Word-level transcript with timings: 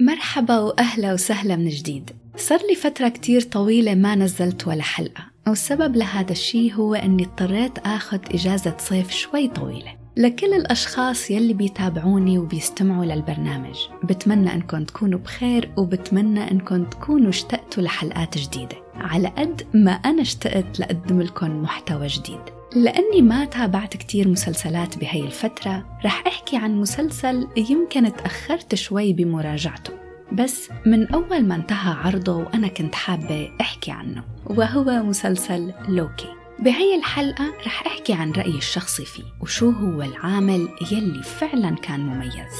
مرحبا 0.00 0.58
وأهلا 0.58 1.12
وسهلا 1.12 1.56
من 1.56 1.68
جديد. 1.68 2.10
صار 2.36 2.58
لي 2.68 2.74
فترة 2.74 3.08
كتير 3.08 3.40
طويلة 3.40 3.94
ما 3.94 4.14
نزلت 4.14 4.68
ولا 4.68 4.82
حلقة 4.82 5.24
والسبب 5.48 5.96
لهذا 5.96 6.32
الشي 6.32 6.74
هو 6.74 6.94
أني 6.94 7.24
اضطريت 7.24 7.78
أخذ 7.78 8.18
إجازة 8.34 8.74
صيف 8.78 9.10
شوي 9.10 9.48
طويلة. 9.48 9.95
لكل 10.18 10.54
الأشخاص 10.54 11.30
يلي 11.30 11.54
بيتابعوني 11.54 12.38
وبيستمعوا 12.38 13.04
للبرنامج. 13.04 13.76
بتمنى 14.04 14.54
أنكم 14.54 14.84
تكونوا 14.84 15.18
بخير 15.18 15.70
وبتمنى 15.76 16.50
أنكم 16.50 16.84
تكونوا 16.84 17.28
اشتقتوا 17.28 17.82
لحلقات 17.82 18.38
جديدة. 18.38 18.76
على 18.94 19.28
قد 19.28 19.62
ما 19.74 19.90
أنا 19.90 20.22
اشتقت 20.22 20.80
لأقدم 20.80 21.22
لكم 21.22 21.62
محتوى 21.62 22.06
جديد. 22.06 22.40
لأني 22.76 23.22
ما 23.22 23.44
تابعت 23.44 23.96
كتير 23.96 24.28
مسلسلات 24.28 24.98
بهي 24.98 25.20
الفترة 25.20 25.98
رح 26.04 26.26
أحكي 26.26 26.56
عن 26.56 26.76
مسلسل 26.80 27.48
يمكن 27.70 28.16
تأخرت 28.16 28.74
شوي 28.74 29.12
بمراجعته. 29.12 29.92
بس 30.32 30.68
من 30.86 31.06
أول 31.06 31.44
ما 31.44 31.54
انتهى 31.54 31.94
عرضه 31.94 32.36
وأنا 32.36 32.68
كنت 32.68 32.94
حابة 32.94 33.50
أحكي 33.60 33.90
عنه 33.90 34.24
وهو 34.46 35.02
مسلسل 35.02 35.72
لوكي. 35.88 36.35
بهي 36.58 36.94
الحلقة 36.98 37.52
رح 37.66 37.86
أحكي 37.86 38.12
عن 38.12 38.32
رأيي 38.32 38.58
الشخصي 38.58 39.04
فيه 39.04 39.24
وشو 39.40 39.70
هو 39.70 40.02
العامل 40.02 40.68
يلي 40.90 41.22
فعلا 41.22 41.76
كان 41.76 42.00
مميز 42.00 42.54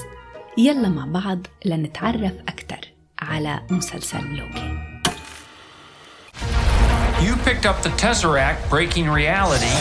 يلا 0.58 0.88
مع 0.88 1.06
بعض 1.06 1.38
لنتعرف 1.64 2.32
أكثر 2.48 2.80
على 3.18 3.60
مسلسل 3.70 4.36
لوكي 4.36 4.78
You 7.26 7.34
picked 7.48 7.64
up 7.64 7.82
the 7.82 7.88
Tesseract 8.02 8.68
breaking 8.68 9.08
reality. 9.08 9.74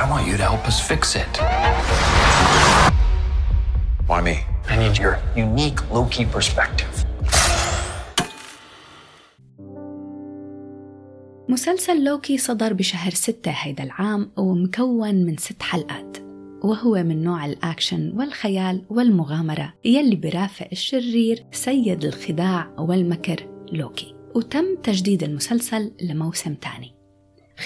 I 0.00 0.06
want 0.08 0.24
you 0.28 0.36
to 0.36 0.44
help 0.50 0.64
us 0.68 0.78
fix 0.90 1.16
it. 1.16 1.32
Why 4.06 4.20
me? 4.20 4.36
I 4.68 4.76
need 4.76 4.96
your 4.96 5.18
unique 5.34 5.80
Loki 5.90 6.24
perspective. 6.26 6.93
مسلسل 11.54 12.04
لوكي 12.04 12.38
صدر 12.38 12.72
بشهر 12.72 13.10
ستة 13.10 13.50
هيدا 13.50 13.84
العام 13.84 14.30
ومكون 14.36 15.14
من 15.14 15.36
ست 15.36 15.62
حلقات 15.62 16.18
وهو 16.64 17.02
من 17.02 17.22
نوع 17.22 17.46
الأكشن 17.46 18.12
والخيال 18.14 18.84
والمغامرة 18.90 19.74
يلي 19.84 20.16
برافق 20.16 20.68
الشرير 20.72 21.46
سيد 21.52 22.04
الخداع 22.04 22.74
والمكر 22.78 23.46
لوكي 23.72 24.14
وتم 24.34 24.76
تجديد 24.82 25.22
المسلسل 25.22 25.92
لموسم 26.02 26.54
تاني. 26.54 26.94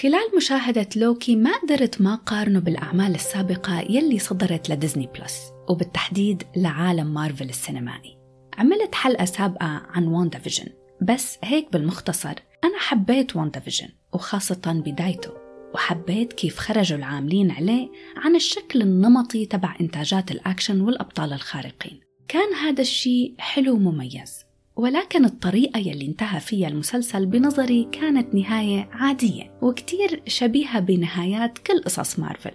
خلال 0.01 0.35
مشاهدة 0.37 0.87
لوكي 0.95 1.35
ما 1.35 1.51
قدرت 1.57 2.01
ما 2.01 2.15
قارنه 2.15 2.59
بالأعمال 2.59 3.15
السابقة 3.15 3.79
يلي 3.79 4.19
صدرت 4.19 4.69
ل 4.69 4.75
Disney 4.75 5.09
Plus 5.19 5.51
وبالتحديد 5.69 6.43
لعالم 6.55 7.13
مارفل 7.13 7.49
السينمائي. 7.49 8.17
عملت 8.57 8.95
حلقة 8.95 9.25
سابقة 9.25 9.81
عن 9.89 10.07
WandaVision 10.07 10.67
بس 11.01 11.37
هيك 11.43 11.71
بالمختصر 11.73 12.33
أنا 12.63 12.79
حبيت 12.79 13.35
WandaVision 13.35 13.89
وخاصة 14.13 14.81
بدايته 14.85 15.31
وحبيت 15.73 16.33
كيف 16.33 16.57
خرجوا 16.57 16.97
العاملين 16.97 17.51
عليه 17.51 17.89
عن 18.17 18.35
الشكل 18.35 18.81
النمطي 18.81 19.45
تبع 19.45 19.75
إنتاجات 19.81 20.31
الأكشن 20.31 20.81
والأبطال 20.81 21.33
الخارقين. 21.33 21.99
كان 22.27 22.53
هذا 22.53 22.81
الشيء 22.81 23.35
حلو 23.37 23.73
ومميز 23.73 24.45
ولكن 24.75 25.25
الطريقة 25.25 25.77
يلي 25.77 26.05
انتهى 26.05 26.39
فيها 26.39 26.67
المسلسل 26.67 27.25
بنظري 27.25 27.87
كانت 27.91 28.35
نهاية 28.35 28.89
عادية 28.91 29.51
وكتير 29.61 30.23
شبيهة 30.27 30.79
بنهايات 30.79 31.57
كل 31.57 31.81
قصص 31.83 32.19
مارفل 32.19 32.51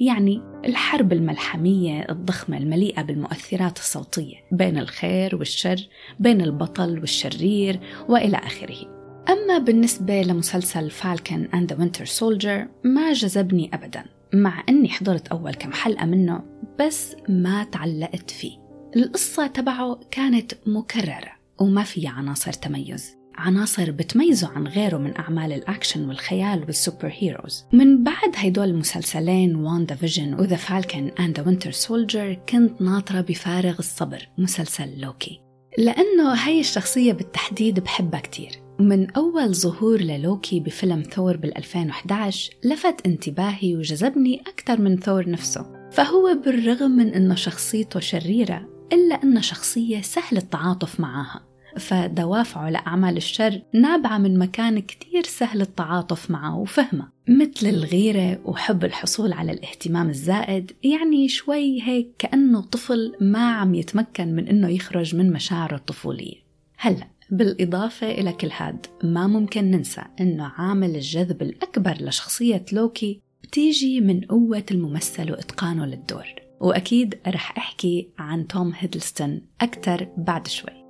يعني 0.00 0.42
الحرب 0.64 1.12
الملحمية 1.12 2.06
الضخمة 2.10 2.56
المليئة 2.58 3.02
بالمؤثرات 3.02 3.78
الصوتية 3.78 4.36
بين 4.52 4.78
الخير 4.78 5.36
والشر 5.36 5.88
بين 6.20 6.40
البطل 6.40 6.98
والشرير 6.98 7.80
وإلى 8.08 8.36
آخره. 8.36 8.97
أما 9.30 9.58
بالنسبة 9.58 10.22
لمسلسل 10.22 10.90
Falcon 10.90 11.48
and 11.54 11.72
the 11.72 11.78
Winter 11.78 12.04
Soldier 12.04 12.68
ما 12.84 13.12
جذبني 13.12 13.70
أبدا 13.74 14.04
مع 14.34 14.62
أني 14.68 14.88
حضرت 14.88 15.28
أول 15.28 15.54
كم 15.54 15.72
حلقة 15.72 16.06
منه 16.06 16.44
بس 16.80 17.16
ما 17.28 17.64
تعلقت 17.64 18.30
فيه. 18.30 18.58
القصة 18.96 19.46
تبعه 19.46 20.00
كانت 20.10 20.52
مكررة 20.66 21.32
وما 21.60 21.82
فيها 21.82 22.10
عناصر 22.10 22.52
تميز. 22.52 23.18
عناصر 23.34 23.90
بتميزه 23.90 24.48
عن 24.48 24.66
غيره 24.66 24.98
من 24.98 25.16
أعمال 25.16 25.52
الأكشن 25.52 26.08
والخيال 26.08 26.64
وال 26.64 27.12
superheroes 27.12 27.64
من 27.72 28.04
بعد 28.04 28.32
هيدول 28.36 28.68
المسلسلين 28.68 29.56
WandaVision 29.56 29.94
و 29.94 30.34
The 30.34 30.56
Falcon 30.56 31.10
and 31.20 31.40
the 31.40 31.46
Winter 31.46 31.70
Soldier 31.70 32.34
كنت 32.48 32.82
ناطرة 32.82 33.20
بفارغ 33.20 33.78
الصبر 33.78 34.28
مسلسل 34.38 35.00
لوكي 35.00 35.40
لأنه 35.78 36.32
هاي 36.34 36.60
الشخصية 36.60 37.12
بالتحديد 37.12 37.80
بحبها 37.80 38.20
كتير. 38.20 38.67
من 38.78 39.10
أول 39.10 39.54
ظهور 39.54 40.00
للوكي 40.00 40.60
بفيلم 40.60 41.02
ثور 41.02 41.36
بال 41.36 41.58
2011 41.58 42.52
لفت 42.64 43.06
انتباهي 43.06 43.76
وجذبني 43.76 44.40
أكثر 44.40 44.80
من 44.80 44.96
ثور 44.96 45.30
نفسه 45.30 45.90
فهو 45.92 46.38
بالرغم 46.44 46.90
من 46.90 47.14
أنه 47.14 47.34
شخصيته 47.34 48.00
شريرة 48.00 48.68
إلا 48.92 49.14
أنه 49.14 49.40
شخصية 49.40 50.00
سهل 50.00 50.36
التعاطف 50.36 51.00
معها 51.00 51.48
فدوافعه 51.76 52.70
لأعمال 52.70 53.16
الشر 53.16 53.62
نابعة 53.74 54.18
من 54.18 54.38
مكان 54.38 54.78
كتير 54.78 55.22
سهل 55.24 55.60
التعاطف 55.60 56.30
معه 56.30 56.58
وفهمه 56.58 57.08
مثل 57.28 57.66
الغيرة 57.66 58.40
وحب 58.44 58.84
الحصول 58.84 59.32
على 59.32 59.52
الاهتمام 59.52 60.08
الزائد 60.08 60.72
يعني 60.82 61.28
شوي 61.28 61.82
هيك 61.82 62.08
كأنه 62.18 62.60
طفل 62.60 63.14
ما 63.20 63.52
عم 63.52 63.74
يتمكن 63.74 64.28
من 64.34 64.48
أنه 64.48 64.68
يخرج 64.68 65.16
من 65.16 65.32
مشاعره 65.32 65.76
الطفولية. 65.76 66.36
هلأ 66.78 67.17
بالإضافة 67.30 68.10
إلى 68.10 68.32
كل 68.32 68.50
هاد 68.56 68.86
ما 69.04 69.26
ممكن 69.26 69.70
ننسى 69.70 70.02
أنه 70.20 70.44
عامل 70.44 70.96
الجذب 70.96 71.42
الأكبر 71.42 71.96
لشخصية 72.00 72.64
لوكي 72.72 73.20
بتيجي 73.42 74.00
من 74.00 74.20
قوة 74.20 74.64
الممثل 74.70 75.32
وإتقانه 75.32 75.86
للدور. 75.86 76.26
وأكيد 76.60 77.18
رح 77.26 77.58
أحكي 77.58 78.08
عن 78.18 78.46
توم 78.46 78.72
هيدلستون 78.76 79.42
أكثر 79.60 80.08
بعد 80.16 80.46
شوي. 80.46 80.84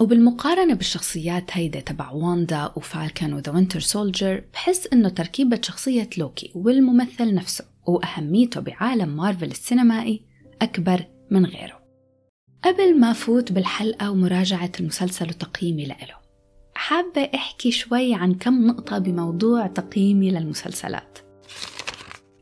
وبالمقارنة 0.00 0.74
بالشخصيات 0.74 1.50
هيدا 1.52 1.80
تبع 1.80 2.10
واندا 2.10 2.72
و 2.76 2.84
Falcon 2.84 3.32
و 3.32 3.37
the 3.37 3.52
Winter 3.52 3.80
Soldier 3.80 4.44
بحس 4.52 4.88
إنه 4.92 5.08
تركيبة 5.08 5.60
شخصية 5.62 6.10
لوكي 6.18 6.52
والممثل 6.54 7.34
نفسه 7.34 7.64
وأهميته 7.86 8.60
بعالم 8.60 9.16
مارفل 9.16 9.50
السينمائي 9.50 10.22
أكبر 10.62 11.04
من 11.30 11.46
غيره. 11.46 11.77
قبل 12.64 13.00
ما 13.00 13.12
فوت 13.12 13.52
بالحلقة 13.52 14.10
ومراجعة 14.10 14.72
المسلسل 14.80 15.28
وتقييمي 15.28 15.86
لإله 15.86 16.18
حابة 16.74 17.30
أحكي 17.34 17.70
شوي 17.70 18.14
عن 18.14 18.34
كم 18.34 18.66
نقطة 18.66 18.98
بموضوع 18.98 19.66
تقييمي 19.66 20.30
للمسلسلات. 20.30 21.18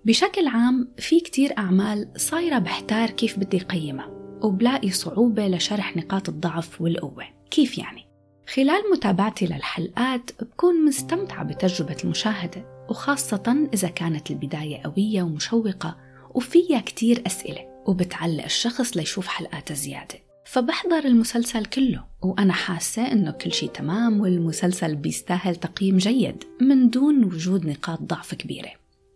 بشكل 0.04 0.46
عام 0.46 0.88
في 0.98 1.20
كتير 1.20 1.58
أعمال 1.58 2.08
صايرة 2.16 2.58
بحتار 2.58 3.10
كيف 3.10 3.38
بدي 3.38 3.58
قيمها 3.58 4.06
وبلاقي 4.42 4.90
صعوبة 4.90 5.48
لشرح 5.48 5.96
نقاط 5.96 6.28
الضعف 6.28 6.80
والقوة. 6.80 7.24
كيف 7.50 7.78
يعني؟ 7.78 8.06
خلال 8.54 8.82
متابعتي 8.92 9.46
للحلقات 9.46 10.30
بكون 10.42 10.84
مستمتعة 10.84 11.44
بتجربة 11.44 11.96
المشاهدة 12.04 12.86
وخاصة 12.88 13.68
إذا 13.74 13.88
كانت 13.88 14.30
البداية 14.30 14.82
قوية 14.82 15.22
ومشوقة 15.22 15.96
وفيها 16.34 16.80
كتير 16.80 17.22
أسئلة. 17.26 17.75
وبتعلق 17.86 18.44
الشخص 18.44 18.96
ليشوف 18.96 19.26
حلقات 19.26 19.72
زيادة. 19.72 20.14
فبحضر 20.46 21.04
المسلسل 21.04 21.64
كله 21.64 22.04
وأنا 22.22 22.52
حاسة 22.52 23.12
إنه 23.12 23.30
كل 23.30 23.52
شيء 23.52 23.70
تمام 23.70 24.20
والمسلسل 24.20 24.96
بيستاهل 24.96 25.56
تقييم 25.56 25.96
جيد 25.96 26.44
من 26.60 26.90
دون 26.90 27.24
وجود 27.24 27.66
نقاط 27.66 28.02
ضعف 28.02 28.34
كبيرة. 28.34 28.70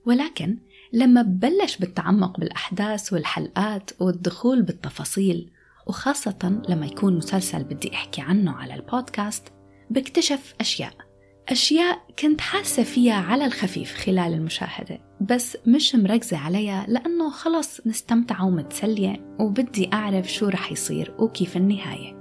ولكن 0.07 0.59
لما 0.93 1.23
ببلش 1.23 1.77
بالتعمق 1.77 2.41
بالأحداث 2.41 3.13
والحلقات 3.13 3.91
والدخول 4.01 4.63
بالتفاصيل 4.63 5.51
وخاصة 5.87 6.63
لما 6.69 6.87
يكون 6.87 7.17
مسلسل 7.17 7.65
بدي 7.65 7.95
أحكي 7.95 8.21
عنه 8.21 8.53
على 8.53 8.75
البودكاست 8.75 9.49
بكتشف 9.91 10.55
أشياء. 10.61 11.10
أشياء 11.51 12.01
كنت 12.19 12.41
حاسة 12.41 12.83
فيها 12.83 13.15
على 13.15 13.45
الخفيف 13.45 13.95
خلال 13.95 14.35
المشاهدة 14.35 15.01
بس 15.21 15.57
مش 15.67 15.95
مركزة 15.95 16.37
عليها 16.37 16.87
لأنه 16.89 17.31
خلص 17.31 17.87
مستمتعة 17.87 18.47
ومتسلية 18.47 19.37
وبدي 19.41 19.91
أعرف 19.93 20.33
شو 20.33 20.49
رح 20.49 20.73
يصير 20.73 21.15
وكيف 21.19 21.57
النهاية. 21.57 22.15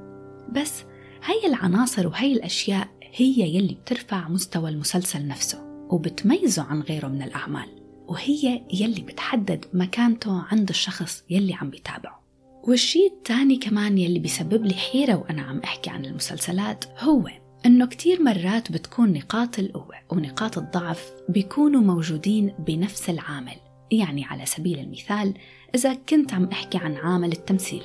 بس 0.52 0.84
هاي 1.24 1.46
العناصر 1.46 2.08
وهي 2.08 2.34
الأشياء 2.34 2.88
هي 3.16 3.56
يلي 3.56 3.74
بترفع 3.74 4.28
مستوى 4.28 4.70
المسلسل 4.70 5.28
نفسه 5.28 5.88
وبتميزه 5.90 6.64
عن 6.64 6.82
غيره 6.82 7.08
من 7.08 7.22
الأعمال 7.22 7.68
وهي 8.08 8.62
يلي 8.74 9.02
بتحدد 9.02 9.66
مكانته 9.74 10.42
عند 10.52 10.70
الشخص 10.70 11.24
يلي 11.30 11.54
عم 11.54 11.70
بيتابعه. 11.70 12.24
والشيء 12.64 13.14
الثاني 13.14 13.58
كمان 13.58 13.98
يلي 13.98 14.20
بيسبب 14.20 14.66
لي 14.66 14.74
حيرة 14.74 15.16
وأنا 15.16 15.42
عم 15.42 15.60
أحكي 15.60 15.90
عن 15.90 16.06
المسلسلات 16.06 16.86
هو 17.00 17.30
إنه 17.66 17.86
كتير 17.86 18.24
مرات 18.24 18.72
بتكون 18.72 19.14
نقاط 19.14 19.60
القوة 19.60 19.96
ونقاط 20.10 20.58
الضعف 20.58 21.12
بيكونوا 21.30 21.82
موجودين 21.82 22.54
بنفس 22.60 23.10
العامل. 23.10 23.56
يعني 23.92 24.26
على 24.26 24.46
سبيل 24.46 24.80
المثال 24.80 25.34
إذا 25.76 25.94
كنت 25.94 26.34
عم 26.34 26.46
أحكي 26.46 26.78
عن 26.78 26.96
عامل 26.96 27.32
التمثيل 27.32 27.84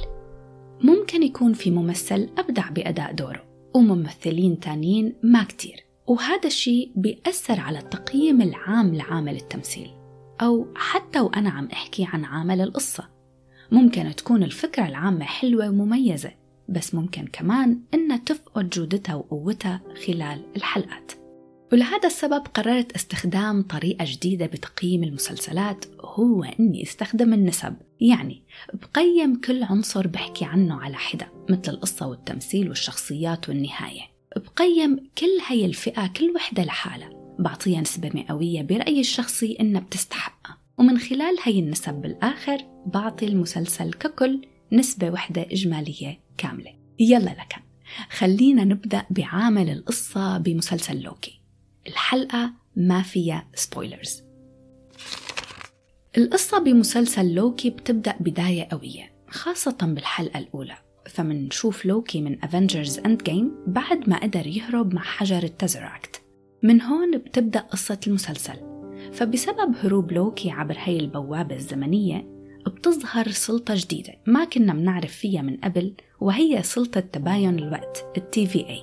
ممكن 0.80 1.22
يكون 1.22 1.52
في 1.52 1.70
ممثل 1.70 2.28
أبدع 2.38 2.68
بأداء 2.70 3.12
دوره 3.12 3.44
وممثلين 3.74 4.60
تانيين 4.60 5.14
ما 5.22 5.44
كتير. 5.44 5.84
وهذا 6.06 6.46
الشيء 6.46 6.92
بيأثر 6.96 7.60
على 7.60 7.78
التقييم 7.78 8.42
العام 8.42 8.94
لعامل 8.94 9.36
التمثيل. 9.36 9.90
أو 10.40 10.66
حتى 10.76 11.20
وأنا 11.20 11.50
عم 11.50 11.68
أحكي 11.72 12.06
عن 12.12 12.24
عامل 12.24 12.60
القصة. 12.60 13.08
ممكن 13.72 14.14
تكون 14.16 14.42
الفكرة 14.42 14.86
العامة 14.86 15.24
حلوة 15.24 15.68
ومميزة. 15.68 16.32
بس 16.69 16.94
ممكن 16.94 17.26
كمان 17.26 17.81
إنها 17.94 18.16
تفقد 18.16 18.70
جودتها 18.70 19.14
وقوتها 19.14 19.81
خلال 20.06 20.43
الحلقات. 20.56 21.12
ولهذا 21.72 22.06
السبب 22.06 22.46
قررت 22.55 22.93
استخدام 22.93 23.62
طريقة 23.62 24.05
جديدة 24.08 24.46
بتقييم 24.46 25.05
المسلسلات 25.05 25.84
هو 26.00 26.44
إني 26.44 26.82
أستخدم 26.82 27.32
النسب. 27.32 27.75
يعني 28.00 28.43
بقيم 28.75 29.40
كل 29.40 29.62
عنصر 29.62 30.06
بحكي 30.06 30.44
عنه 30.44 30.81
على 30.81 30.96
حدة 30.96 31.28
مثل 31.50 31.72
القصة 31.72 32.06
والتمثيل 32.06 32.69
والشخصيات 32.69 33.49
والنهاية. 33.49 34.02
بقيم 34.37 34.96
كل 35.19 35.38
هاي 35.49 35.67
الفئة 35.67 36.06
كل 36.06 36.31
وحدة 36.31 36.64
لحالها 36.64 37.10
بعطيها 37.38 37.81
نسبة 37.81 38.10
مئوية 38.14 38.62
برأيي 38.62 39.00
الشخصي 39.00 39.56
إنها 39.60 39.81
بتستحقها 39.81 40.58
ومن 40.78 40.99
خلال 40.99 41.37
هاي 41.44 41.58
النسب 41.58 41.94
بالآخر 41.94 42.58
بعطي 42.87 43.26
المسلسل 43.26 43.93
ككل 43.93 44.40
نسبة 44.72 45.10
وحدة 45.10 45.43
إجمالية 45.43 46.23
كاملة. 46.38 46.75
يلا 46.98 47.31
لكن 47.31 47.60
خلينا 48.10 48.64
نبدأ 48.64 49.02
بعامل 49.10 49.70
القصة 49.70 50.38
بمسلسل 50.38 51.02
لوكي. 51.02 51.40
الحلقة 51.86 52.52
ما 52.76 53.02
فيها 53.02 53.48
سبويلرز 53.54 54.22
القصة 56.16 56.58
بمسلسل 56.58 57.34
لوكي 57.34 57.70
بتبدأ 57.70 58.14
بداية 58.20 58.69
قوية 58.72 59.14
خاصة 59.28 59.76
بالحلقة 59.82 60.38
الأولى. 60.38 60.76
فمنشوف 61.06 61.86
لوكي 61.86 62.20
من 62.20 62.44
Avengers 62.44 62.98
Endgame 62.98 63.52
بعد 63.66 64.08
ما 64.08 64.19
قدر 64.19 64.46
يهرب 64.46 64.94
مع 64.94 65.02
حجر 65.02 65.42
ال 65.42 65.50
Tesseract 65.50 66.22
من 66.62 66.82
هون 66.82 67.19
بتبدأ 67.19 67.60
قصة 67.60 68.00
المسلسل. 68.06 68.56
فبسبب 69.12 69.75
هروب 69.82 70.12
لوكي 70.12 70.50
عبر 70.50 70.76
هاي 70.78 70.96
البوابة 70.96 71.56
الزمنية 71.56 72.33
بتظهر 72.70 73.31
سلطة 73.31 73.75
جديدة 73.76 74.14
ما 74.26 74.44
كنا 74.44 74.72
منعرف 74.72 75.12
فيها 75.12 75.43
من 75.43 75.56
قبل 75.56 75.94
وهي 76.20 76.62
سلطة 76.62 77.00
تباين 77.00 77.58
الوقت 77.58 78.05
ال 78.16 78.46
TVA. 78.46 78.82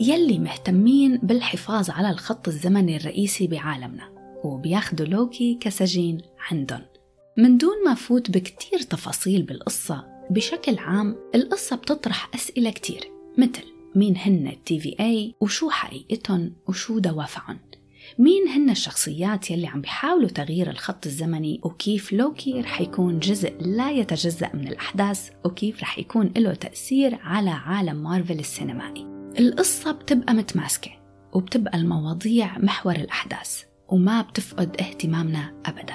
يلي 0.00 0.38
مهتمين 0.38 1.16
بالحفاظ 1.16 1.90
على 1.90 2.10
الخط 2.10 2.48
الزمني 2.48 2.96
الرئيسي 2.96 3.46
بعالمنا 3.46 4.08
وبياخدوا 4.44 5.06
لوكي 5.06 5.58
كسجين 5.60 6.20
عندهم. 6.50 6.82
من 7.36 7.58
دون 7.58 7.84
ما 7.86 7.94
فوت 7.94 8.30
بكتير 8.30 8.78
تفاصيل 8.78 9.42
بالقصة 9.42 10.04
بشكل 10.30 10.78
عام 10.78 11.16
القصة 11.34 11.76
بتطرح 11.76 12.30
أسئلة 12.34 12.70
كتير 12.70 13.04
مثل 13.38 13.64
مين 13.94 14.16
هن 14.16 14.46
ال 14.46 14.80
TVA؟ 14.80 15.34
وشو 15.40 15.70
حقيقتهم؟ 15.70 16.52
وشو 16.68 16.98
دوافعهم؟ 16.98 17.58
مين 18.18 18.48
هن 18.48 18.70
الشخصيات 18.70 19.50
يلي 19.50 19.66
عم 19.66 19.80
بيحاولوا 19.80 20.28
تغيير 20.28 20.70
الخط 20.70 21.06
الزمني 21.06 21.60
وكيف 21.62 22.12
لوكي 22.12 22.60
رح 22.60 22.80
يكون 22.80 23.18
جزء 23.18 23.52
لا 23.60 23.90
يتجزأ 23.90 24.50
من 24.54 24.68
الأحداث 24.68 25.30
وكيف 25.44 25.82
رح 25.82 25.98
يكون 25.98 26.32
له 26.36 26.54
تأثير 26.54 27.18
على 27.22 27.50
عالم 27.50 28.02
مارفل 28.02 28.38
السينمائي. 28.38 29.06
القصة 29.38 29.92
بتبقى 29.92 30.34
متماسكة 30.34 30.90
وبتبقى 31.32 31.78
المواضيع 31.78 32.58
محور 32.58 32.96
الأحداث 32.96 33.62
وما 33.88 34.22
بتفقد 34.22 34.76
اهتمامنا 34.80 35.54
أبدا. 35.66 35.94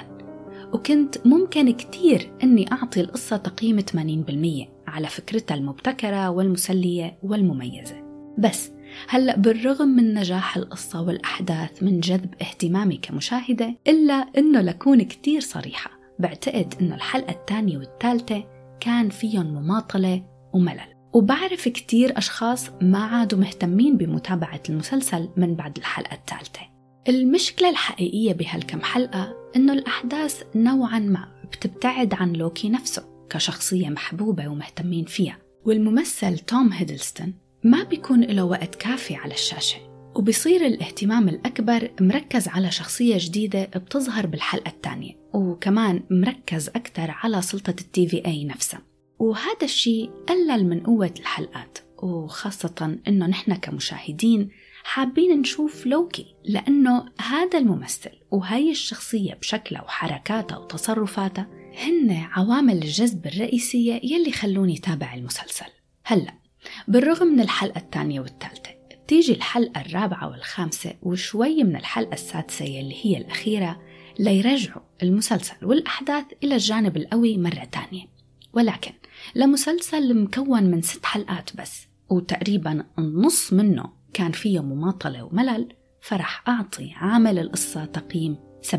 وكنت 0.72 1.26
ممكن 1.26 1.72
كتير 1.72 2.32
أني 2.42 2.72
أعطي 2.72 3.00
القصة 3.00 3.36
تقييم 3.36 3.80
80% 3.80 4.68
على 4.88 5.08
فكرتها 5.08 5.54
المبتكرة 5.54 6.30
والمسلية 6.30 7.18
والمميزة. 7.22 8.04
بس 8.38 8.70
هلأ 9.08 9.36
بالرغم 9.36 9.88
من 9.88 10.14
نجاح 10.14 10.56
القصة 10.56 11.02
والأحداث 11.02 11.82
من 11.82 12.00
جذب 12.00 12.34
اهتمامي 12.42 12.96
كمشاهدة 12.96 13.74
إلا 13.88 14.14
أنه 14.14 14.60
لكون 14.60 15.02
كتير 15.02 15.40
صريحة 15.40 15.90
بعتقد 16.18 16.74
أنه 16.80 16.94
الحلقة 16.94 17.32
الثانية 17.32 17.78
والثالثة 17.78 18.44
كان 18.80 19.08
فيهم 19.08 19.46
مماطلة 19.46 20.22
وملل. 20.52 20.94
وبعرف 21.12 21.68
كتير 21.68 22.18
أشخاص 22.18 22.70
ما 22.80 22.98
عادوا 22.98 23.38
مهتمين 23.38 23.96
بمتابعة 23.96 24.62
المسلسل 24.68 25.28
من 25.36 25.54
بعد 25.54 25.76
الحلقة 25.76 26.14
الثالثة. 26.14 26.60
المشكلة 27.08 27.70
الحقيقية 27.70 28.32
بهالكم 28.32 28.80
حلقة 28.80 29.36
إنه 29.56 29.72
الأحداث 29.72 30.42
نوعا 30.56 30.98
ما 30.98 31.28
بتبتعد 31.52 32.14
عن 32.14 32.32
لوكي 32.32 32.68
نفسه 32.68 33.04
كشخصية 33.30 33.88
محبوبة 33.88 34.48
ومهتمين 34.48 35.04
فيها. 35.04 35.38
والممثل 35.64 36.38
توم 36.38 36.72
هيدلستون 36.72 37.34
ما 37.64 37.82
بيكون 37.82 38.20
له 38.20 38.44
وقت 38.44 38.74
كافي 38.74 39.14
على 39.14 39.34
الشاشة 39.34 39.78
وبصير 40.14 40.66
الاهتمام 40.66 41.28
الأكبر 41.28 41.90
مركز 42.00 42.48
على 42.48 42.70
شخصية 42.70 43.16
جديدة 43.18 43.64
بتظهر 43.64 44.26
بالحلقة 44.26 44.68
الثانية 44.68 45.16
وكمان 45.34 46.02
مركز 46.10 46.68
أكثر 46.68 47.10
على 47.10 47.42
سلطة 47.42 47.70
التي 47.70 48.08
في 48.08 48.26
آي 48.26 48.44
نفسها. 48.44 48.82
وهذا 49.18 49.62
الشيء 49.62 50.10
قلل 50.28 50.66
من 50.66 50.80
قوة 50.80 51.14
الحلقات 51.20 51.78
وخاصة 52.02 52.98
إنه 53.08 53.26
نحن 53.26 53.54
كمشاهدين 53.54 54.48
حابين 54.84 55.40
نشوف 55.40 55.86
لوكي 55.86 56.34
لأنه 56.44 57.06
هذا 57.20 57.58
الممثل 57.58 58.10
وهي 58.30 58.70
الشخصية 58.70 59.34
بشكلها 59.34 59.82
وحركاتها 59.82 60.58
وتصرفاتها 60.58 61.48
هن 61.78 62.10
عوامل 62.10 62.76
الجذب 62.76 63.26
الرئيسية 63.26 64.00
يلي 64.02 64.32
خلوني 64.32 64.78
تابع 64.78 65.14
المسلسل. 65.14 65.66
هلأ 66.04 66.43
بالرغم 66.88 67.26
من 67.26 67.40
الحلقة 67.40 67.78
الثانية 67.78 68.20
والثالثة 68.20 68.70
بتيجي 69.04 69.32
الحلقة 69.32 69.80
الرابعة 69.80 70.30
والخامسة 70.30 70.94
وشوي 71.02 71.64
من 71.64 71.76
الحلقة 71.76 72.12
السادسة 72.12 72.64
يلي 72.64 72.96
هي 73.02 73.16
الأخيرة 73.16 73.80
ليرجعوا 74.18 74.82
المسلسل 75.02 75.54
والأحداث 75.62 76.24
إلى 76.44 76.54
الجانب 76.54 76.96
القوي 76.96 77.38
مرة 77.38 77.64
تانية. 77.72 78.06
ولكن 78.52 78.92
لمسلسل 79.34 80.22
مكون 80.22 80.64
من 80.64 80.82
ست 80.82 81.06
حلقات 81.06 81.56
بس 81.56 81.86
وتقريبا 82.10 82.84
النص 82.98 83.52
منه 83.52 83.92
كان 84.14 84.32
فيه 84.32 84.60
مماطلة 84.60 85.24
وملل 85.24 85.68
فرح 86.00 86.48
أعطي 86.48 86.92
عامل 86.96 87.38
القصة 87.38 87.84
تقييم 87.84 88.36
70% 88.62 88.74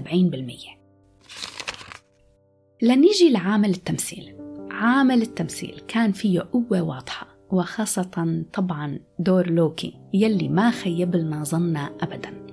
لنيجي 2.82 3.30
لعامل 3.32 3.70
التمثيل. 3.70 4.36
عامل 4.72 5.22
التمثيل 5.22 5.82
كان 5.88 6.12
فيه 6.12 6.50
قوة 6.54 6.82
واضحة 6.82 7.35
وخاصة 7.52 8.44
طبعا 8.54 9.00
دور 9.20 9.50
لوكي 9.50 9.94
يلي 10.14 10.50
ما 10.50 10.72
خيب 10.72 11.16
لنا 11.16 11.44
ظننا 11.44 11.90
أبدا. 12.02 12.46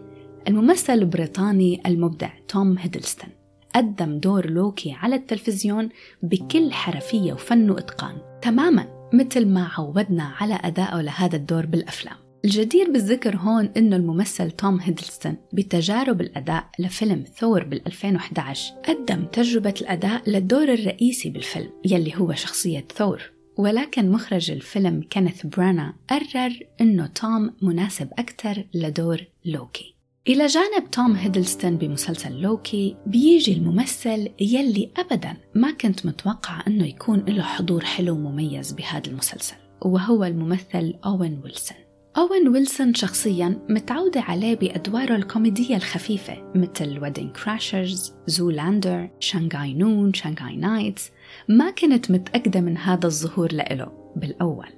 الممثل 0.49 0.93
البريطاني 0.93 1.83
المبدع 1.87 2.31
توم 2.49 2.79
هيدلستون 2.79 3.31
قدم 3.75 4.19
دور 4.19 4.51
لوكي 4.51 4.93
على 4.93 5.17
التلفزيون 5.17 5.89
بكل 6.23 6.73
حرفية 6.73 7.33
وفن 7.33 7.71
وإتقان 7.71 8.17
تماما 8.43 9.09
مثل 9.13 9.47
ما 9.47 9.69
عودنا 9.79 10.25
على 10.25 10.59
أدائه 10.63 11.01
لهذا 11.01 11.37
الدور 11.37 11.67
بالأفلام. 11.67 12.17
الجدير 12.45 12.91
بالذكر 12.91 13.37
هون 13.37 13.71
إنه 13.77 13.97
الممثل 13.97 14.51
توم 14.51 14.81
هيدلستون 14.81 15.37
بتجارب 15.53 16.21
الأداء 16.21 16.65
لفيلم 16.79 17.25
ثور 17.37 17.65
بال 17.65 17.87
2011 17.87 18.75
قدم 18.89 19.25
تجربة 19.25 19.75
الأداء 19.81 20.31
للدور 20.31 20.73
الرئيسي 20.73 21.31
بالفيلم 21.31 21.71
يلي 21.85 22.13
هو 22.17 22.33
شخصية 22.33 22.85
ثور. 22.97 23.33
ولكن 23.63 24.11
مخرج 24.11 24.51
الفيلم 24.51 25.03
كينيث 25.11 25.47
برانا 25.47 25.95
قرر 26.11 26.59
إنه 26.81 27.07
توم 27.07 27.51
مناسب 27.63 28.09
أكثر 28.19 28.65
لدور 28.75 29.25
لوكي. 29.45 29.95
إلى 30.29 30.47
جانب 30.47 30.91
توم 30.91 31.13
هيدلستون 31.13 31.77
بمسلسل 31.77 32.41
لوكي 32.41 32.97
بيجي 33.07 33.53
الممثل 33.53 34.29
يلي 34.41 34.91
أبدا 34.97 35.37
ما 35.55 35.71
كنت 35.71 36.07
متوقعة 36.07 36.65
أنه 36.67 36.87
يكون 36.87 37.25
له 37.25 37.43
حضور 37.43 37.85
حلو 37.85 38.15
ومميز 38.15 38.73
بهذا 38.73 39.11
المسلسل 39.11 39.57
وهو 39.83 40.25
الممثل 40.25 40.95
أوين 41.05 41.41
ويلسون. 41.45 41.77
أوين 42.17 42.49
ويلسون 42.49 42.95
شخصيا 42.95 43.67
متعودة 43.69 44.21
عليه 44.21 44.57
بأدواره 44.57 45.17
الكوميدية 45.17 45.77
الخفيفة 45.77 46.53
مثل 46.55 46.99
Wedding 46.99 47.31
Crashers، 47.31 48.15
Zoolander، 48.27 49.11
Shanghai 49.21 49.75
Noon، 49.75 50.15
Shanghai 50.15 50.57
Knights 50.57 51.11
ما 51.49 51.71
كنت 51.71 52.11
متأكدة 52.11 52.61
من 52.61 52.79
هذا 52.79 53.07
الظهور 53.07 53.53
لإله 53.53 54.13
بالأول. 54.17 54.69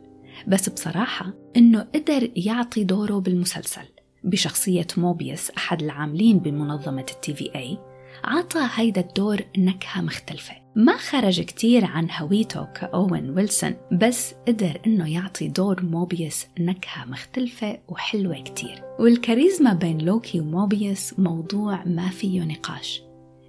بس 0.46 0.68
بصراحة 0.68 1.32
إنه 1.56 1.86
قدر 1.94 2.30
يعطي 2.36 2.84
دوره 2.84 3.20
بالمسلسل. 3.20 3.84
بشخصية 4.24 4.86
موبيوس 4.96 5.50
أحد 5.50 5.82
العاملين 5.82 6.38
بمنظمة 6.38 7.06
ال 7.10 7.34
TVA 7.34 7.78
عطى 8.24 8.68
هيدا 8.74 9.00
الدور 9.00 9.40
نكهة 9.58 10.00
مختلفة. 10.00 10.63
ما 10.76 10.96
خرج 10.96 11.40
كتير 11.40 11.84
عن 11.84 12.08
هويته 12.10 12.64
كأوين 12.64 13.30
ويلسون 13.30 13.74
بس 13.92 14.34
قدر 14.48 14.80
إنه 14.86 15.12
يعطي 15.12 15.48
دور 15.48 15.82
موبيوس 15.82 16.46
نكهة 16.60 17.04
مختلفة 17.04 17.78
وحلوة 17.88 18.42
كتير. 18.42 18.82
والكاريزما 18.98 19.72
بين 19.72 19.98
لوكي 19.98 20.40
وموبيوس 20.40 21.14
موضوع 21.18 21.84
ما 21.84 22.08
فيه 22.08 22.44
نقاش. 22.44 23.02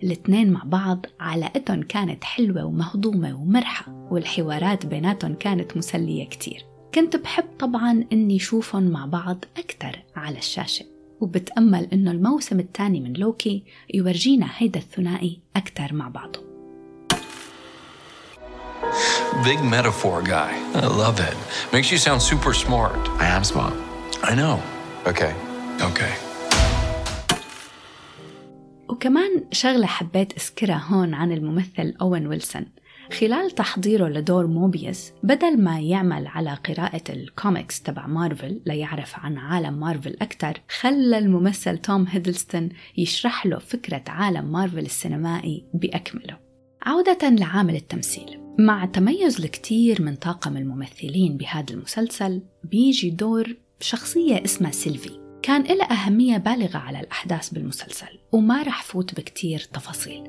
الاثنين 0.03 0.51
مع 0.51 0.63
بعض 0.65 1.05
علاقتهم 1.19 1.81
كانت 1.83 2.23
حلوة 2.23 2.65
ومهضومة 2.65 3.41
ومرحة 3.41 4.07
والحوارات 4.11 4.85
بيناتهم 4.85 5.33
كانت 5.33 5.77
مسلية 5.77 6.25
كتير. 6.25 6.65
كنت 6.93 7.15
بحب 7.15 7.45
طبعا 7.59 8.05
إني 8.13 8.39
شوفهم 8.39 8.83
مع 8.83 9.05
بعض 9.05 9.45
أكثر 9.57 10.03
على 10.15 10.37
الشاشة. 10.37 10.85
وبتأمل 11.21 11.87
إنه 11.93 12.11
الموسم 12.11 12.59
الثاني 12.59 12.99
من 12.99 13.13
لوكي 13.13 13.63
يورجينا 13.93 14.47
هيدا 14.57 14.79
الثنائي 14.79 15.39
أكثر 15.55 15.93
مع 15.93 16.09
بعضه. 16.09 16.44
Big 19.43 19.59
metaphor 19.75 20.21
guy. 20.21 20.51
I 20.73 20.87
love 21.03 21.19
it. 21.19 21.35
Makes 21.73 21.91
you 21.91 21.97
sound 21.97 22.21
super 22.21 22.53
smart. 22.53 23.01
I 23.19 23.27
am 23.37 23.43
smart. 23.43 23.75
I 24.23 24.33
know. 24.35 24.61
Okay. 25.07 25.33
Okay. 25.81 26.13
وكمان 28.89 29.43
شغلة 29.51 29.85
حبيت 29.87 30.33
أذكرها 30.37 30.85
هون 30.87 31.13
عن 31.13 31.31
الممثل 31.31 31.93
أوين 32.01 32.27
ويلسون 32.27 32.65
خلال 33.19 33.51
تحضيره 33.51 34.07
لدور 34.07 34.47
موبيوس 34.47 35.11
بدل 35.23 35.61
ما 35.61 35.79
يعمل 35.79 36.27
على 36.27 36.53
قراءة 36.53 37.01
الكوميكس 37.09 37.81
تبع 37.81 38.07
مارفل 38.07 38.61
ليعرف 38.65 39.19
عن 39.19 39.37
عالم 39.37 39.79
مارفل 39.79 40.17
أكثر 40.21 40.61
خلى 40.79 41.17
الممثل 41.17 41.77
توم 41.77 42.05
هيدلستون 42.09 42.69
يشرح 42.97 43.45
له 43.45 43.59
فكرة 43.59 44.03
عالم 44.07 44.51
مارفل 44.51 44.79
السينمائي 44.79 45.65
بأكمله 45.73 46.37
عودة 46.83 47.29
لعامل 47.29 47.75
التمثيل 47.75 48.44
مع 48.59 48.85
تميز 48.85 49.39
الكثير 49.41 50.01
من 50.01 50.15
طاقم 50.15 50.57
الممثلين 50.57 51.37
بهذا 51.37 51.73
المسلسل 51.73 52.41
بيجي 52.63 53.09
دور 53.09 53.55
شخصية 53.79 54.43
اسمها 54.45 54.71
سيلفي. 54.71 55.19
كان 55.41 55.61
لها 55.63 55.91
أهمية 55.91 56.37
بالغة 56.37 56.77
على 56.77 56.99
الأحداث 56.99 57.49
بالمسلسل 57.49 58.19
وما 58.31 58.63
رح 58.63 58.83
فوت 58.83 59.15
بكتير 59.15 59.59
تفاصيل. 59.59 60.23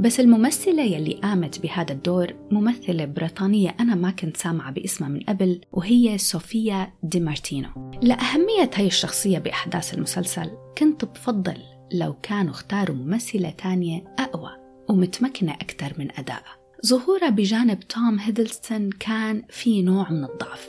بس 0.00 0.20
الممثلة 0.20 0.82
يلي 0.82 1.12
قامت 1.12 1.58
بهذا 1.62 1.92
الدور 1.92 2.34
ممثلة 2.50 3.04
بريطانية 3.04 3.76
أنا 3.80 3.94
ما 3.94 4.10
كنت 4.10 4.36
سامعة 4.36 4.72
باسمها 4.72 5.08
من 5.08 5.20
قبل 5.20 5.60
وهي 5.72 6.18
صوفيا 6.18 6.92
دي 7.02 7.20
مارتينو. 7.20 7.68
لأهمية 8.02 8.70
هاي 8.74 8.86
الشخصية 8.86 9.38
بأحداث 9.38 9.94
المسلسل 9.94 10.50
كنت 10.78 11.04
بفضل 11.04 11.56
لو 11.92 12.14
كانوا 12.22 12.50
اختاروا 12.50 12.96
ممثلة 12.96 13.50
تانية 13.50 14.04
أقوى 14.18 14.50
ومتمكنة 14.88 15.52
أكثر 15.52 15.94
من 15.98 16.08
أدائها. 16.18 16.59
ظهورها 16.86 17.30
بجانب 17.30 17.80
توم 17.80 18.18
هيدلستون 18.18 18.90
كان 18.90 19.42
في 19.50 19.82
نوع 19.82 20.10
من 20.10 20.24
الضعف 20.24 20.68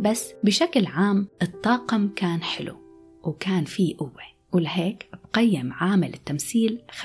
بس 0.00 0.32
بشكل 0.44 0.86
عام 0.86 1.28
الطاقم 1.42 2.08
كان 2.08 2.42
حلو 2.42 2.76
وكان 3.22 3.64
فيه 3.64 3.96
قوة 3.96 4.22
ولهيك 4.52 5.08
بقيم 5.12 5.72
عامل 5.72 6.14
التمثيل 6.14 6.82
75% 7.02 7.04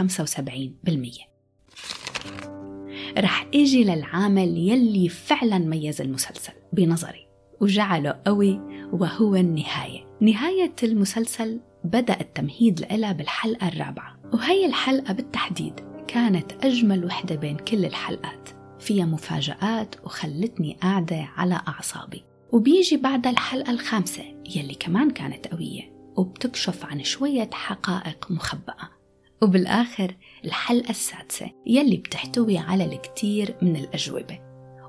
رح 3.17 3.47
إجي 3.53 3.83
للعامل 3.83 4.57
يلي 4.57 5.09
فعلا 5.09 5.57
ميز 5.57 6.01
المسلسل 6.01 6.53
بنظري 6.73 7.27
وجعله 7.59 8.19
قوي 8.25 8.59
وهو 8.91 9.35
النهاية. 9.35 10.05
نهاية 10.21 10.75
المسلسل 10.83 11.59
بدأ 11.83 12.21
التمهيد 12.21 12.85
لها 12.91 13.11
بالحلقة 13.11 13.67
الرابعة 13.67 14.17
وهي 14.33 14.65
الحلقة 14.65 15.13
بالتحديد. 15.13 15.73
كانت 16.07 16.65
أجمل 16.65 17.05
وحدة 17.05 17.35
بين 17.35 17.57
كل 17.57 17.85
الحلقات. 17.85 18.49
فيها 18.79 19.05
مفاجآت 19.05 19.95
وخلتني 20.03 20.77
قاعدة 20.81 21.29
على 21.37 21.61
أعصابي. 21.67 22.23
وبيجي 22.51 22.97
بعد 22.97 23.27
الحلقة 23.27 23.71
الخامسة 23.71 24.23
يلي 24.55 24.75
كمان 24.75 25.11
كانت 25.11 25.47
قوية 25.47 25.93
وبتكشف 26.15 26.85
عن 26.85 27.03
شوية 27.03 27.49
حقائق 27.53 28.27
مخبأة. 28.29 28.89
وبالآخر 29.41 30.15
الحلقة 30.45 30.89
السادسة 30.89 31.51
يلي 31.65 31.97
بتحتوي 31.97 32.57
على 32.57 32.85
الكثير 32.85 33.55
من 33.61 33.75
الأجوبة. 33.75 34.39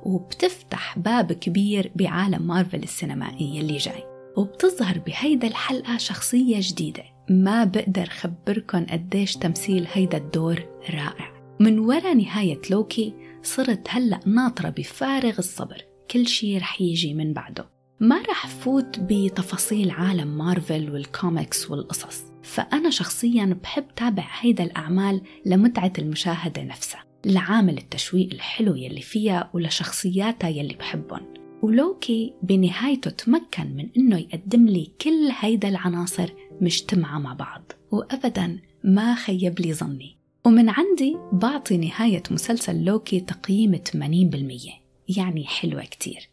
وبتفتح 0.02 0.98
باب 0.98 1.32
كبير 1.32 1.92
بعالم 1.94 2.46
مارفل 2.46 2.82
السينمائي 2.82 3.56
يلي 3.56 3.76
جاي. 3.76 4.08
وبتظهر 4.38 4.99
بهيدا 4.99 5.49
الحلقة 5.49 5.97
شخصية 5.97 6.57
جديدة. 6.61 7.04
ما 7.30 7.64
بقدر 7.64 8.07
خبركن 8.07 8.87
قديش 8.87 9.37
تمثيل 9.37 9.87
هيدا 9.92 10.18
الدور 10.18 10.66
رائع. 10.90 11.57
من 11.61 11.78
ورا 11.78 12.14
نهاية 12.14 12.61
لوكي 12.71 13.14
صرت 13.42 13.87
هلأ 13.88 14.21
ناطرة 14.26 14.68
بفارغ 14.68 15.38
الصبر. 15.38 15.85
كل 16.11 16.26
شي 16.26 16.59
رح 16.59 16.80
يجي 16.80 17.14
من 17.14 17.33
بعده. 17.33 17.68
ما 18.00 18.23
رح 18.23 18.47
فوت 18.47 18.99
بتفاصيل 19.00 19.90
عالم 19.90 20.38
مارفل 20.38 20.90
والكوميكس 20.90 21.71
والقصص. 21.71 22.23
فأنا 22.42 22.90
شخصيا 22.90 23.59
بحب 23.62 23.95
تابع 23.97 24.26
هيدا 24.40 24.64
الأعمال 24.64 25.21
لمتعة 25.47 25.92
المشاهدة 25.99 26.62
نفسها 26.62 27.04
لعامل 27.25 27.78
التشويق 27.78 28.28
الحلو 28.33 28.75
يلي 28.75 29.02
فيها 29.02 29.50
ولشخصياتها 29.54 30.49
يلي 30.49 30.75
بحبهم 30.75 31.35
ولوكي 31.62 32.35
بنهايته 32.43 33.11
تمكن 33.11 33.77
من 33.77 33.88
إنه 33.97 34.19
يقدم 34.19 34.67
لي 34.67 34.91
كل 35.00 35.31
هيدا 35.41 35.69
العناصر 35.69 36.33
مجتمعة 36.61 37.19
مع 37.19 37.33
بعض. 37.33 37.62
وابدا 37.91 38.59
ما 38.85 39.15
خيب 39.15 39.61
لي 39.61 39.75
ظني. 39.75 40.17
ومن 40.45 40.69
عندي 40.69 41.17
بعطي 41.33 41.77
نهاية 41.77 42.23
مسلسل 42.31 42.85
لوكي 42.85 43.21
تقييم 43.21 43.77
80% 43.77 45.17
يعني 45.17 45.47
حلوة 45.47 45.85
كتير. 45.85 46.29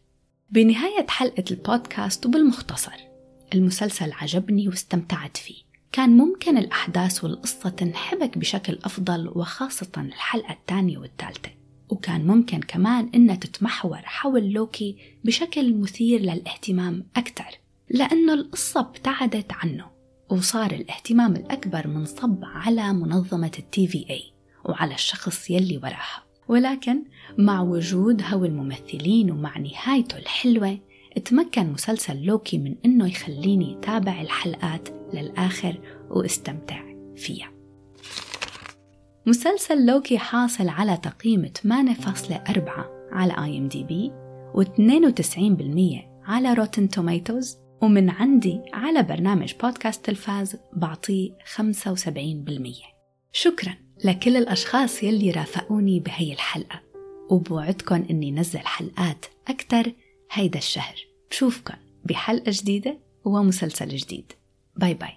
بنهاية 0.50 1.06
حلقة 1.08 1.44
البودكاست 1.50 2.26
وبالمختصر 2.26 2.96
المسلسل 3.54 4.12
عجبني 4.12 4.68
واستمتعت 4.68 5.36
فيه. 5.36 5.66
كان 5.92 6.10
ممكن 6.10 6.58
الأحداث 6.58 7.24
والقصة 7.24 7.68
تنحبك 7.68 8.38
بشكل 8.38 8.78
أفضل 8.84 9.28
وخاصة 9.28 9.92
الحلقة 9.96 10.52
الثانية 10.52 10.98
والثالثة. 10.98 11.50
وكان 11.88 12.26
ممكن 12.26 12.60
كمان 12.60 13.10
إنها 13.14 13.36
تتمحور 13.36 14.00
حول 14.04 14.52
لوكي 14.52 14.96
بشكل 15.24 15.74
مثير 15.74 16.20
للاهتمام 16.20 17.06
أكثر 17.16 17.58
لأنه 17.90 18.34
القصة 18.34 18.80
ابتعدت 18.80 19.52
عنه 19.52 19.96
وصار 20.30 20.70
الاهتمام 20.70 21.36
الأكبر 21.36 21.86
منصب 21.86 22.44
على 22.44 22.92
منظمة 22.92 23.52
التي 23.58 23.86
في 23.86 24.06
اي 24.10 24.22
وعلى 24.64 24.94
الشخص 24.94 25.50
يلي 25.50 25.76
وراها. 25.78 26.26
ولكن 26.48 27.04
مع 27.38 27.60
وجود 27.60 28.22
هو 28.22 28.44
الممثلين 28.44 29.30
ومع 29.30 29.58
نهايته 29.58 30.18
الحلوة 30.18 30.78
تمكن 31.24 31.72
مسلسل 31.72 32.22
لوكي 32.22 32.58
من 32.58 32.74
إنه 32.84 33.08
يخليني 33.08 33.78
تابع 33.82 34.20
الحلقات 34.20 34.88
للآخر 35.14 35.80
واستمتع 36.10 36.82
فيها. 37.16 37.55
مسلسل 39.26 39.86
لوكي 39.86 40.18
حاصل 40.18 40.68
على 40.68 40.96
تقييم 40.96 41.46
8.4 41.46 41.68
على 43.12 43.44
IMDb 43.44 44.12
و92% 44.54 46.28
على 46.28 46.54
Rotten 46.54 46.88
Tomatoes 46.88 47.58
ومن 47.82 48.10
عندي 48.10 48.60
على 48.72 49.02
برنامج 49.02 49.54
بودكاست 49.62 50.04
تلفاز 50.04 50.56
بعطيه 50.72 51.30
75% 51.56 52.96
شكراً 53.32 53.86
لكل 54.04 54.36
الأشخاص 54.36 55.02
يلي 55.02 55.30
رافقوني 55.30 56.00
بهي 56.00 56.32
الحلقة. 56.32 56.80
وبوعدكن 57.30 58.06
إني 58.10 58.30
نزل 58.30 58.58
حلقات 58.58 59.26
أكتر 59.48 59.92
هيدا 60.32 60.58
الشهر. 60.58 60.94
بشوفكن 61.30 61.74
بحلقة 62.04 62.52
جديدة 62.54 62.98
ومسلسل 63.24 63.88
جديد. 63.88 64.32
bye 64.76 64.94
bye. 64.94 65.12